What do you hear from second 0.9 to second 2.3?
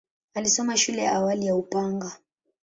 ya awali ya Upanga.